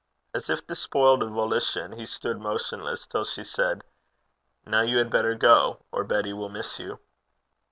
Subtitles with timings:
[0.33, 3.83] As if despoiled of volition, he stood motionless till she said,
[4.65, 6.97] 'Now you had better go, or Betty will miss you.'